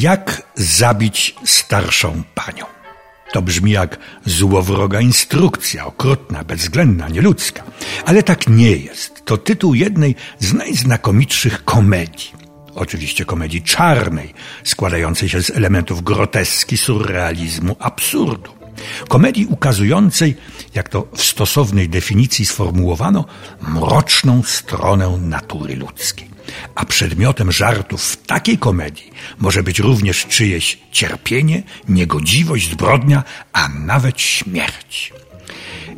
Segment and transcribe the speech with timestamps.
[0.00, 2.64] Jak zabić starszą panią?
[3.32, 7.62] To brzmi jak złowroga instrukcja, okrutna, bezwzględna, nieludzka.
[8.04, 9.24] Ale tak nie jest.
[9.24, 12.32] To tytuł jednej z najznakomitszych komedii.
[12.74, 14.34] Oczywiście komedii czarnej,
[14.64, 18.63] składającej się z elementów groteski, surrealizmu, absurdu.
[19.08, 20.36] Komedii ukazującej,
[20.74, 23.24] jak to w stosownej definicji sformułowano,
[23.60, 26.34] mroczną stronę natury ludzkiej.
[26.74, 33.22] A przedmiotem żartów w takiej komedii może być również czyjeś cierpienie, niegodziwość, zbrodnia,
[33.52, 35.12] a nawet śmierć.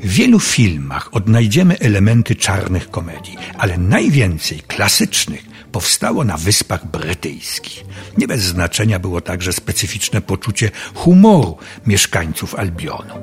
[0.02, 7.84] W wielu filmach odnajdziemy elementy czarnych komedii, ale najwięcej klasycznych powstało na Wyspach Brytyjskich.
[8.19, 11.56] Nie bez znaczenia było także specyficzne poczucie humoru
[11.87, 13.15] mieszkańców Albionu.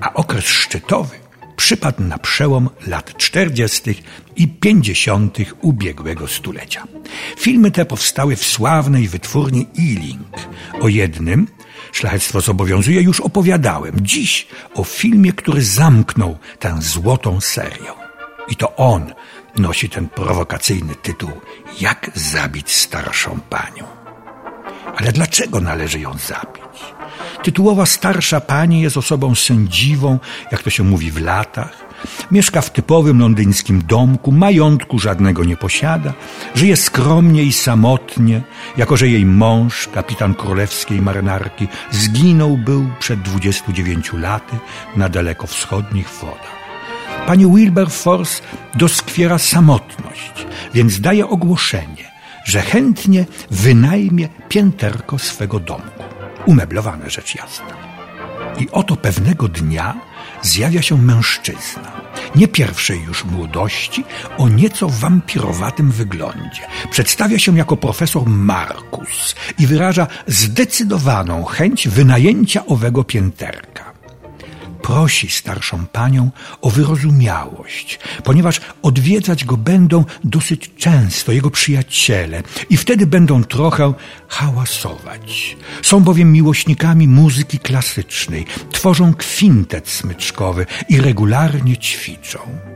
[0.00, 1.24] A okres szczytowy
[1.56, 3.94] przypadł na przełom lat 40.
[4.36, 5.38] i 50.
[5.60, 6.84] ubiegłego stulecia.
[7.38, 10.36] Filmy te powstały w sławnej wytwórni Ealing.
[10.80, 11.46] O jednym,
[11.92, 13.94] szlachectwo zobowiązuje, już opowiadałem.
[14.02, 17.92] Dziś o filmie, który zamknął tę złotą serię.
[18.48, 19.12] I to on
[19.56, 21.30] nosi ten prowokacyjny tytuł
[21.80, 23.84] Jak zabić starszą panią.
[24.96, 26.80] Ale dlaczego należy ją zabić?
[27.42, 30.18] Tytułowa starsza pani jest osobą sędziwą,
[30.52, 31.84] jak to się mówi w latach.
[32.30, 36.12] Mieszka w typowym londyńskim domku, majątku żadnego nie posiada,
[36.54, 38.42] żyje skromnie i samotnie,
[38.76, 44.56] jako że jej mąż, kapitan królewskiej marynarki, zginął był przed 29 laty
[44.96, 46.63] na daleko wschodnich wodach.
[47.26, 48.42] Pani Wilberforce
[48.74, 52.12] doskwiera samotność, więc daje ogłoszenie,
[52.44, 56.04] że chętnie wynajmie pięterko swego domku.
[56.46, 57.66] Umeblowane rzecz jasna.
[58.58, 59.94] I oto pewnego dnia
[60.42, 61.92] zjawia się mężczyzna,
[62.36, 64.04] nie pierwszej już młodości,
[64.38, 66.62] o nieco wampirowatym wyglądzie.
[66.90, 73.93] Przedstawia się jako profesor Markus i wyraża zdecydowaną chęć wynajęcia owego pięterka
[74.84, 83.06] prosi starszą panią o wyrozumiałość, ponieważ odwiedzać go będą dosyć często jego przyjaciele i wtedy
[83.06, 83.94] będą trochę
[84.28, 85.56] hałasować.
[85.82, 92.73] Są bowiem miłośnikami muzyki klasycznej, tworzą kwintet smyczkowy i regularnie ćwiczą.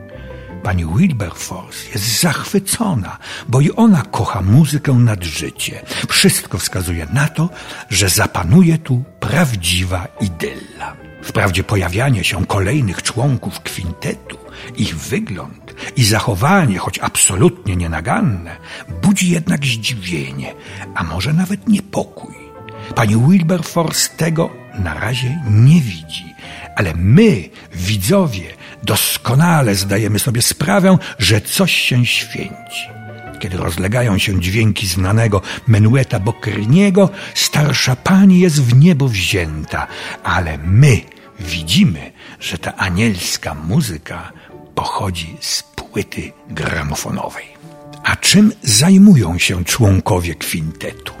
[0.63, 5.81] Pani Wilberforce jest zachwycona, bo i ona kocha muzykę nad życie.
[6.09, 7.49] Wszystko wskazuje na to,
[7.89, 10.95] że zapanuje tu prawdziwa idylla.
[11.23, 14.37] Wprawdzie pojawianie się kolejnych członków kwintetu,
[14.77, 18.57] ich wygląd i zachowanie, choć absolutnie nienaganne,
[19.01, 20.53] budzi jednak zdziwienie,
[20.95, 22.35] a może nawet niepokój.
[22.95, 24.49] Pani Wilberforce tego
[24.79, 26.35] na razie nie widzi,
[26.75, 32.89] ale my, widzowie, doskonale zdajemy sobie sprawę, że coś się święci.
[33.39, 39.87] Kiedy rozlegają się dźwięki znanego menueta Boccheriniego, starsza pani jest w niebo wzięta,
[40.23, 41.01] ale my
[41.39, 44.31] widzimy, że ta anielska muzyka
[44.75, 47.45] pochodzi z płyty gramofonowej.
[48.03, 51.18] A czym zajmują się członkowie kwintetu?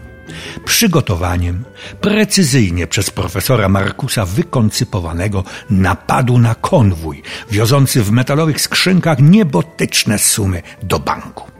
[0.65, 1.65] Przygotowaniem
[2.01, 10.99] precyzyjnie przez profesora Markusa wykoncypowanego napadu na konwój, wiozący w metalowych skrzynkach niebotyczne sumy do
[10.99, 11.51] banku.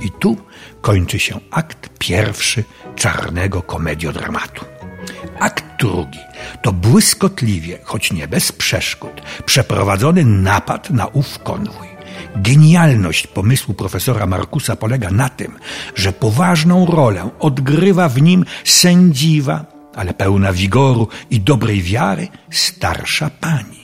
[0.00, 0.36] I tu
[0.80, 2.64] kończy się akt pierwszy
[2.96, 4.64] czarnego komediodramatu.
[5.40, 6.18] Akt drugi
[6.62, 11.99] to błyskotliwie, choć nie bez przeszkód, przeprowadzony napad na ów konwój.
[12.36, 15.58] Genialność pomysłu profesora Markusa polega na tym,
[15.94, 19.64] że poważną rolę odgrywa w nim sędziwa,
[19.94, 23.80] ale pełna wigoru i dobrej wiary starsza pani.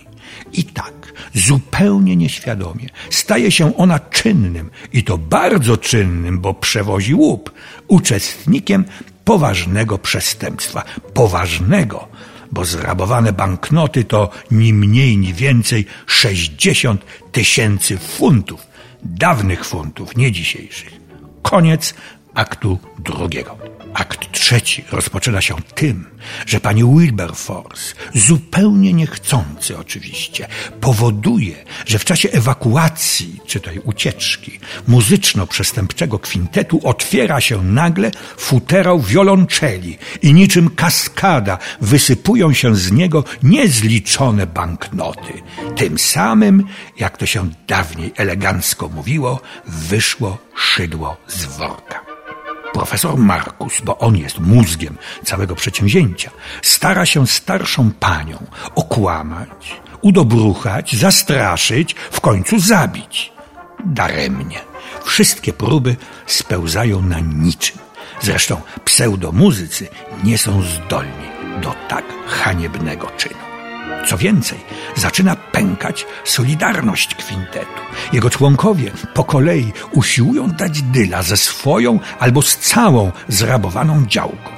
[0.53, 7.53] I tak, zupełnie nieświadomie, staje się ona czynnym, i to bardzo czynnym, bo przewozi łup,
[7.89, 8.85] uczestnikiem
[9.25, 10.85] poważnego przestępstwa.
[11.15, 12.09] Poważnego,
[12.53, 18.67] bo zrabowane banknoty to ni mniej, ni więcej 60 tysięcy funtów.
[19.03, 20.93] Dawnych funtów, nie dzisiejszych.
[21.43, 21.95] Koniec
[22.35, 23.76] aktu drugiego.
[23.95, 26.05] Akt trzeci rozpoczyna się tym,
[26.47, 30.49] że pani Wilberforce, zupełnie niechcący oczywiście,
[30.81, 39.99] powoduje, że w czasie ewakuacji, czy tej ucieczki muzyczno-przestępczego kwintetu otwiera się nagle futerał wiolonczeli
[40.23, 45.33] i niczym kaskada wysypują się z niego niezliczone banknoty.
[45.77, 46.65] Tym samym,
[46.99, 51.96] jak to się dawniej elegancko mówiło, wyszło szydło z worka.
[52.77, 56.31] Profesor Markus, bo on jest mózgiem całego przedsięwzięcia,
[56.63, 63.33] stara się starszą panią okłamać, udobruchać, zastraszyć, w końcu zabić.
[63.85, 64.61] Daremnie.
[65.05, 65.97] Wszystkie próby
[66.27, 67.79] spełzają na niczym.
[68.21, 69.89] Zresztą pseudomuzycy
[70.25, 71.29] nie są zdolni
[71.63, 73.46] do tak haniebnego czynu.
[74.07, 74.59] Co więcej,
[74.95, 77.83] zaczyna pękać solidarność kwintetu.
[78.13, 84.51] Jego członkowie po kolei usiłują dać dyla ze swoją albo z całą zrabowaną działką.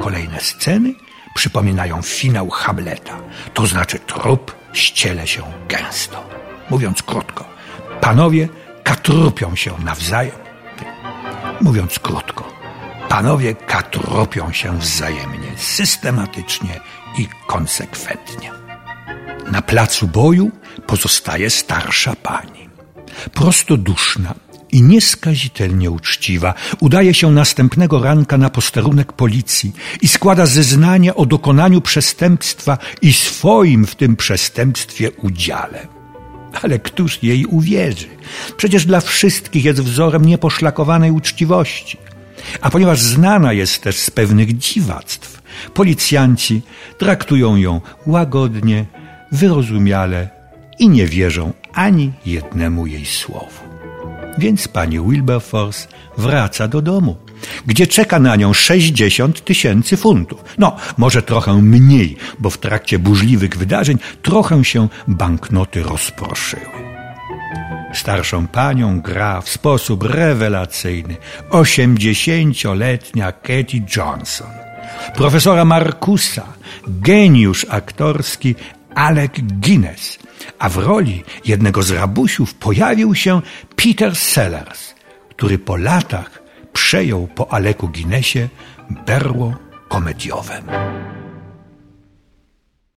[0.00, 0.94] Kolejne sceny
[1.34, 3.18] przypominają finał Hamleta,
[3.54, 6.28] to znaczy trup ściele się gęsto.
[6.70, 7.44] Mówiąc krótko,
[8.00, 8.48] panowie
[8.82, 10.42] katrupią się nawzajem.
[11.60, 12.52] Mówiąc krótko,
[13.08, 16.80] panowie katrupią się wzajemnie, systematycznie
[17.18, 18.61] i konsekwentnie.
[19.50, 20.50] Na placu boju
[20.86, 22.68] pozostaje starsza pani.
[23.34, 24.34] Prostoduszna
[24.72, 29.72] i nieskazitelnie uczciwa udaje się następnego ranka na posterunek policji
[30.02, 35.86] i składa zeznanie o dokonaniu przestępstwa i swoim w tym przestępstwie udziale.
[36.62, 38.08] Ale któż jej uwierzy?
[38.56, 41.98] Przecież dla wszystkich jest wzorem nieposzlakowanej uczciwości.
[42.60, 45.42] A ponieważ znana jest też z pewnych dziwactw,
[45.74, 46.62] policjanci
[46.98, 48.84] traktują ją łagodnie,
[49.32, 50.28] wyrozumiale
[50.78, 53.62] i nie wierzą ani jednemu jej słowu.
[54.38, 55.88] Więc pani Wilberforce
[56.18, 57.16] wraca do domu,
[57.66, 60.44] gdzie czeka na nią 60 tysięcy funtów.
[60.58, 66.82] No, może trochę mniej, bo w trakcie burzliwych wydarzeń trochę się banknoty rozproszyły.
[67.94, 71.16] Starszą panią gra w sposób rewelacyjny
[71.50, 74.50] osiemdziesięcioletnia Katie Johnson.
[75.14, 76.44] Profesora Markusa,
[76.86, 78.54] geniusz aktorski
[78.94, 80.18] Alec Guinness,
[80.58, 83.40] a w roli jednego z rabusiów pojawił się
[83.76, 84.94] Peter Sellers,
[85.30, 86.42] który po latach
[86.72, 88.48] przejął po Aleku Guinnessie
[89.06, 89.56] berło
[89.88, 90.62] komediowe.